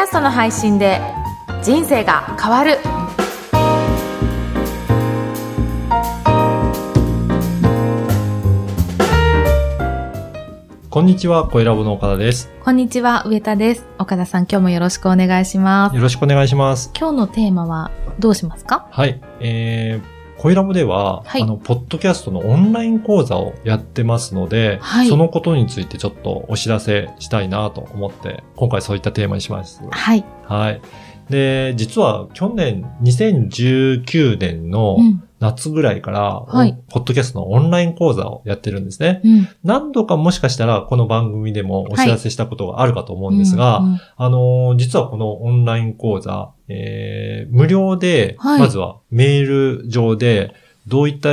[0.00, 0.98] ャストの配信で
[1.62, 2.78] 人生が変わる
[10.88, 12.50] こんにちは、小ラボの岡田です。
[12.64, 16.90] こんにちは上田です岡田さん今日もよろしくお願いしますよろしくお願いします。
[16.98, 18.88] 今日のテーマはどうしますか？
[18.90, 19.20] はい。
[19.40, 21.42] えー、小ラボでは、はい。
[21.42, 25.08] あの、ポッドキャストのオンライン講座をやってますので、はい。
[25.08, 29.82] そのことについてちょっとお知らせしたいなと思って、今回そういったテーマにします。
[29.90, 30.80] はい、はい。
[31.28, 35.22] で、実は去年、2019年のうん。
[35.40, 36.78] 夏ぐらいから、はい。
[36.90, 39.22] ポッドキャストのオンライン講座をやってるんですね。
[39.24, 44.00] うん、何度かもしかしたらこの番組でもお知らせしたことがあるかと思うんですが、うんうん。
[44.16, 48.60] あのー実はこのオンライン講座、えー無料で、はい。
[48.60, 50.54] まずはメール上で、
[50.86, 51.30] どういった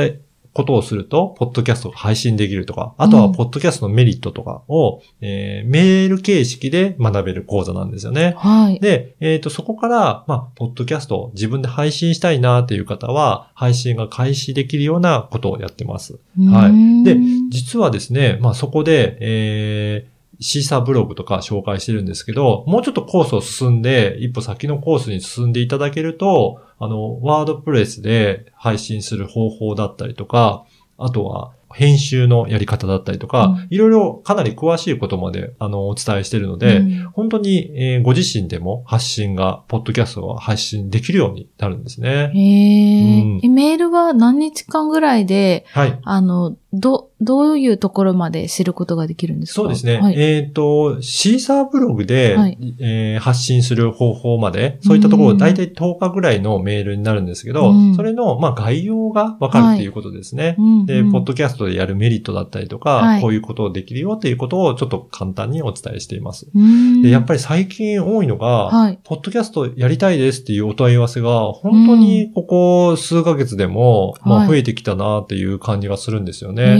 [0.52, 3.32] ことをすると、ポッドキャストが配信できるとか、あとはうん。
[3.32, 8.34] ポッドキャストのメリットとかを、えーメール形式で学べる講座なんですよね。
[8.36, 8.80] はい。
[8.80, 16.18] で、えっ、と、そこから、まあ、ポッドキャストを自分で配信したいなっていう方は、配信が開始できるようなことをやってます。
[16.50, 16.70] はい。
[16.70, 17.16] うんで
[17.50, 30.64] 実はですね、まあそこで、えー、シーサーブログとか紹介してるんですけど、もうちょっとコースを進んで、一歩先のコースに進んでいただけると、あの、ワードプレスで配信する方法だったりとか、
[30.96, 42.08] あとは、編集のやり方だったりとか、うんいろいろかなり詳しいことまで、あの、お伝えしているので、うん本当に、えーご自身でも発信が、ポッドキャストが発信できるようになるんですね。
[42.08, 45.98] へーうんえメールは何日間ぐらいで、はい。
[46.02, 49.54] あの、ど、どういうところまで知ることができるんですか？
[49.62, 50.00] そうですね。
[50.00, 50.14] はい。
[50.18, 60.56] えっ、と、シーサーブログで、はいえー発信する方法まで、そういったところ、うんだいたい10日ぐらいのメールになるんですけど、うんそれの、まあ、概要がわかるっていうことですね。
[60.58, 66.48] うんで、うんポッドキャストでやるメリットだったりとか、はいこういうことをできるよっていうことをちょっと簡単にお伝えしています。
[66.54, 68.98] うんで、やっぱり最近多いのが、はい。
[69.04, 76.57] ポッドキャストやりたいですっていうお問い合わせが、本当にここ数ヶ月でも、まあ、はい増えてきたなっていう感じがするんですよね。
[76.62, 76.76] へ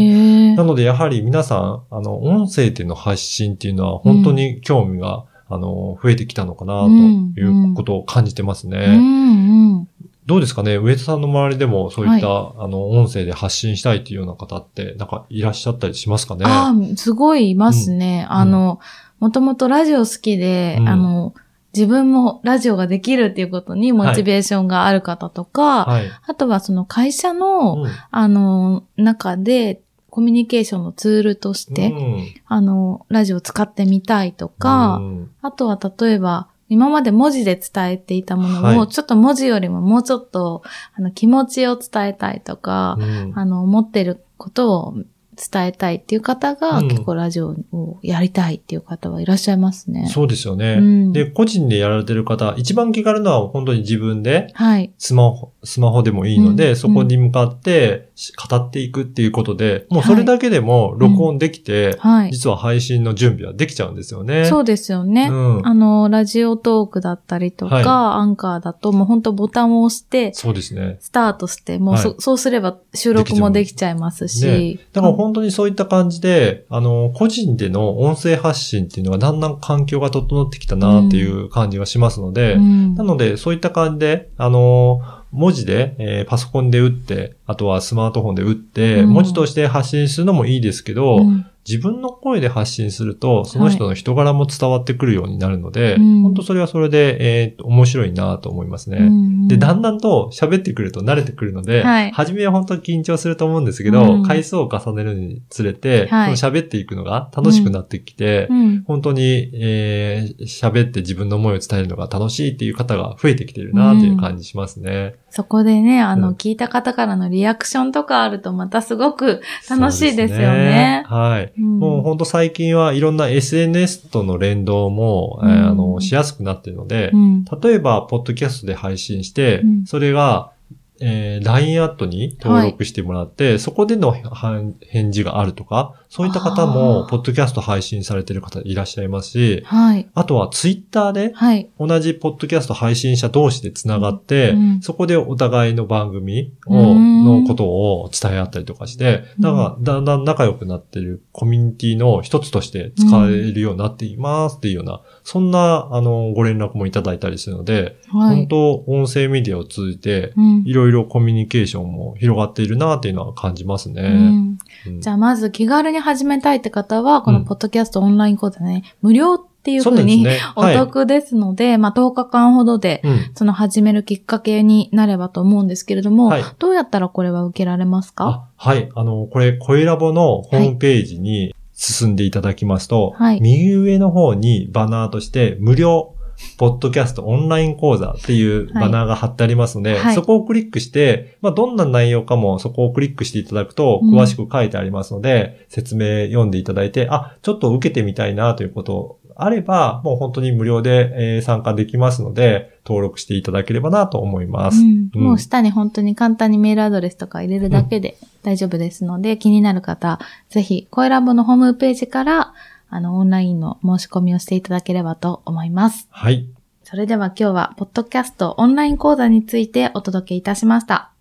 [0.53, 0.57] ー。
[0.57, 8.79] なので、やはり皆さん、あの、音声での発信っていうのは本当に興味が、あの、増えてきたのかな、ということを感じてますね。
[8.79, 9.89] うんうん。
[10.27, 10.77] どうですかね？
[10.77, 16.45] 上田さんの周りでもそういった、あの、音声で発信したいっていうような方って、なんかいらっしゃったりしますかね？
[16.45, 18.27] ああ、すごいいますね。
[18.29, 18.79] あの、
[19.21, 20.89] もともとラジオ好きで、うん。
[20.89, 21.33] あの、
[21.75, 26.11] 自分もラジオができるっていうことにモチベーションがある方とか、はい。
[26.27, 27.91] あとはその会社の、うん。
[28.11, 32.35] あの、中で、コミュニケーションのツールとして、うん。
[32.47, 35.31] あの、ラジオを使ってみたいとか、うん。
[35.43, 38.89] あとは例えば、今まで文字で伝えていたものを、はい。
[38.89, 40.63] ちょっと文字よりももうちょっと、
[40.95, 43.33] あの、気持ちを伝えたいとか、うん。
[43.37, 44.95] あの、思ってることを
[45.39, 50.09] 伝えたいっていう方が、うん結構ラジオをやりたいっていう方はいらっしゃいますね。
[50.09, 54.93] そうですよね、うんで、個人でやられてる方、一番気軽なのは本当に自分で、はい。
[54.99, 58.08] スマホ、スマホでもいいので、うんそこに向かってし
[58.51, 62.33] 語っていくっていうことで、もうそれだけでも録音できて、はい。
[62.33, 64.45] 実は配信の準備はできちゃうんですよね。
[64.47, 65.29] そうですよね。
[65.31, 70.99] うんあの、ラジオトークだったりとか、はいアンカーだともう本当ボタンを押して、そうですね。
[71.01, 74.81] スタートして、もうそ,、はいそうすれば収録もできちゃいますし。
[74.93, 85.01] だから本当にそういった感じで、あの、個人での音声発信っていうのがだんだん環境が整ってきたなっていう感じがしますので、うんなので、そういった感じで、あの、
[85.33, 89.11] 文字で、えーパソコンで打って、あとはスマートフォンで打って、うん。
[89.11, 96.23] 文字として発信するのもいいですけど、うん自分の声で発信すると、その人の人柄も伝わってくるようになるので、うん。
[96.23, 98.99] 本当それはそれで、えー面白いなと思いますね。
[98.99, 102.11] うんで、だんだんと喋ってくると慣れてくるので、はい。
[102.13, 104.23] 初めは本当に緊張すると思うんですけど、うん。
[104.23, 106.33] 回数を重ねるにつれて、はい。
[106.33, 108.85] 喋っていくのが楽しくなってきて、うん。
[108.87, 115.15] 本当に、えー喋って自分の思いを伝えるのが楽しいっていう方が増えてきてるなっていう感じしますね。
[115.31, 116.35] そこでね、あの、うん。
[116.35, 121.05] 聞いた方からのリアクションとかあるとまたすごく楽しいですよそうね。
[121.07, 121.53] はい。
[121.59, 121.79] うん。
[121.79, 127.45] もう本当最近はいろんな SNS との連動も、えーうんあの、しやすくなっているので、うん。
[127.45, 129.85] 例えば、ポッドキャストで配信して、うん。
[129.87, 130.53] それが、
[131.01, 140.09] えー LINE アットに登録してもらって、そこでのは返事があるとか、そういった方あも、ーポッドキャスト配信されてる方いらっしゃいますし、はい。
[140.15, 141.69] あとはツイッターで、はい。
[141.79, 155.01] 同じポッドキャスト配信者同士で繋がって、うんそこでお互いの番組を、うんのことを伝え合ったりとかして、うんだからだんだん仲良くなってるコミュニティの一つとして使えるようになっていますっていうような、
[155.31, 158.49] そんな、あの、ご連絡もいただいたりするので、本はい。
[158.49, 160.63] 当音声メディアを通じて、うん。
[160.65, 164.01] いろいろコミュニケーションも広がっているなっていうのは感じますね。
[164.01, 164.59] うん。
[164.87, 165.01] うん。
[165.03, 173.03] じゃあまず気軽に始めたいって方は、このうんポッドキャストオンライン講座ね、無料っていうふうに、ね、お得ですので、はい、まあ10日間ほどで、
[173.35, 178.49] その始めるきっかけになればと思うんですけれども、はい、どうやったらこれは受けられますか？
[178.57, 178.89] はい。
[178.95, 186.17] あの、これ、声ラボのホームページに進んでいただきますと、はい、右上の方にバナーとして無料
[186.57, 204.81] ポッドキャストオンライン講座っていうバナーが貼ってありますので、はい、そこをクリックして、まあ、どんな内容かもそこをクリックしていただくと、詳しく書いてありますので、うん、説明読んでいただいて、あ、ちょっと受けてみたいなということあれば、もう本当に無料で参加できますので、登録していただければなと思います。
[204.81, 210.19] うんうん、もう下に本当に簡単にメールアドレスとか入れるだけで大丈夫ですので、気になる方、
[210.49, 212.53] ぜひ、声ラボのホームページから、
[212.91, 216.09] あの、オンラインの申し込みをしていただければと思います。
[216.11, 216.49] はい。
[216.83, 221.13] それでは今日は、ポッドキャストオンライン講座についてお届けいたしました。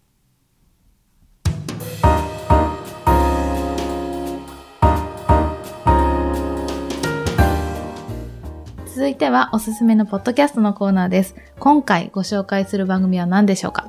[9.08, 11.34] 続いてはおすすめのポッドキャストのコーナーです。
[11.60, 13.88] 今回ご紹介する番組は何でしょうか？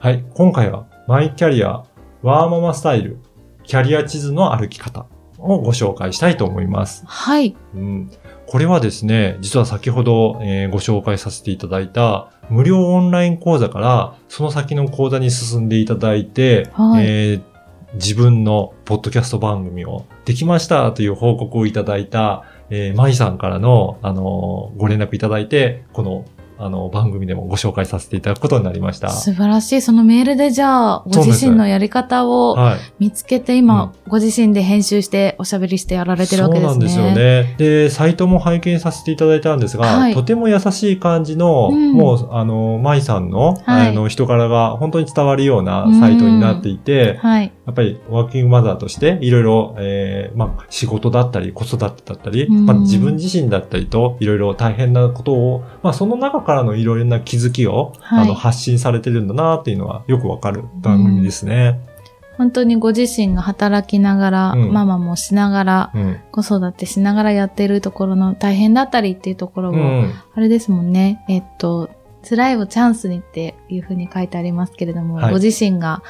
[0.00, 1.84] はい、今回はマイキャリア、
[2.22, 3.18] ワーママスタイル、
[3.62, 5.06] キャリア地図の歩き方
[5.38, 7.04] をご紹介したいと思います。
[7.06, 7.56] はい。
[7.72, 8.10] うん、
[8.48, 17.42] これはですね、実は先ほど、えー、ご紹介させていただいた無料オンライン講座からその先の講座に進んでいただいて、はい、えー、
[17.94, 26.24] 自分のポッドキャスト番組をできましたという報告をいただいた、えー、マイさんからの、あのー、ご連絡いただいて、この
[26.58, 29.10] あの、番組でもご紹介させていただくことになりました。
[29.10, 29.80] 素晴らしい。
[29.80, 32.56] そのメールでじゃあ、ご自身のやり方を
[32.98, 36.88] 見つけて、今、ご自身で編集しておしゃべりしてやられてるわけですね。
[36.88, 37.54] そうなんですよね。
[37.58, 61.78] で、サイトも拝見させていただいたんですが、はい、とても優しい感じの、うん、もう、あの、舞さんの、はい、あの、人柄が本当に伝わるようなサイトになっていて、はい、やっぱりワーキングマザーとして、いろいろ、えー、まあ、仕事だったり、子育てだったり、まあ、自分自身だったりと、いろいろ大変なことを、まあ、その中からのいろいろな気づきを、はい、あの発信されてるんだなっていうのはよくわかる番組ですね。
[62.38, 70.04] 本当にご自身が働きながら、うん、ママもしながら、うん、子育てしながらやってるところの大変だったりっていうところも、
[70.34, 71.22] あれですもんね。
[71.28, 71.90] えっと、
[72.26, 76.02] 辛いをチャンスにっていうふうに書いてありますけれども、はい、ご自身が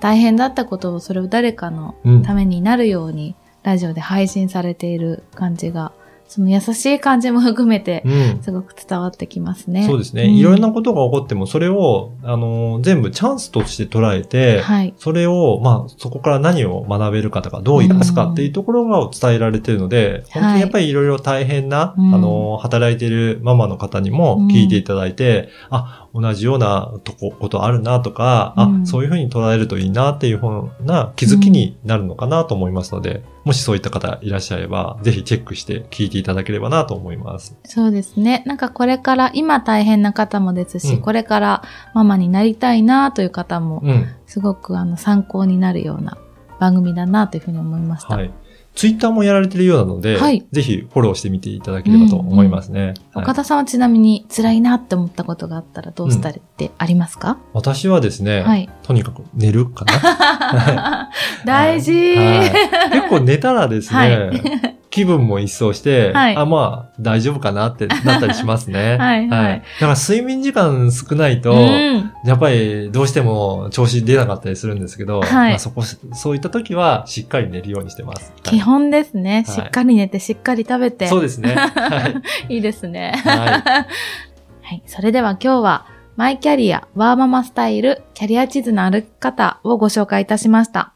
[0.00, 1.94] 大変だったことをそれを誰かの
[2.24, 5.92] ためになるように、ラジオで配信されている感じが
[6.28, 8.04] その優しい感じも含めて、
[8.42, 9.82] すごく伝わってきますね。
[9.82, 37.56] うん、そうですね、うん、いろんなことが起こっても、それを、あの、全部チャンスとして捉えて、はい、それを、まあ、そこから何を学べるかとか、どう生かすかっていうところが伝えられているので、うん、本当にやっぱりいろいろ大変な、はい、あの、働いているママの方にも聞いていただいて、あ、同じようなとこ、ことあるなとか、あ、そういうふうに捉えるといいなっていうふうな気づきになるのかなと思いますので、もしそういった方いらっしゃれば、ぜひチェックして聞いていただければなと思います。
[37.64, 38.42] そうですね。
[38.44, 41.62] なんかこれから、今大変な方もですし、うん、これから
[41.94, 43.84] ママになりたいなという方も、
[44.26, 46.18] すごくあの参考になるような
[46.58, 48.16] 番組だなというふうに思いました。
[48.16, 48.32] はい。
[48.76, 52.80] ツイッターもやられてるようなので、はい、ぜひフォローしてみていただければと思いますね。
[52.80, 61.10] うんうんはい、岡田さんはちなみに辛いなって思ったことがあったらどうしたりってありますか、うん、私はですね、はい、とにかく寝るかな。
[61.46, 68.96] 大事、結構寝たらですね、気分も一掃して、はい、あ、まあ、大丈夫かなってなったりしますね。
[68.98, 69.62] はい、はい。
[69.78, 78.32] だから睡眠時間少ないと、うん、やっぱりどうしても調子出なかったりするんですけど、はい、まあ、そこ、そういった時はしっかり寝るようにしてます。
[78.42, 79.44] 基本ですね。
[79.46, 81.08] しっかり寝て、しっかり食べて。
[81.08, 81.54] そうですね。
[81.54, 82.54] はい。
[82.56, 83.20] いいですね。
[83.22, 83.36] はい。
[84.64, 84.82] はい。
[84.86, 85.84] それでは今日は、
[86.16, 90.95] マイキャリア、ワーママスタイル、キャリア地図の歩き方をご紹介いたしました。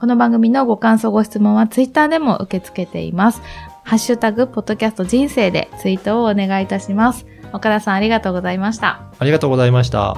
[0.00, 3.42] この番組のご感想ご質問はツイッターでも受け付けています。
[3.82, 7.26] ハッシュタグ、ポッドキャスト人生でツイートをお願いいたします。
[7.52, 9.02] 岡田さんありがとうございました。
[9.18, 10.16] ありがとうございました。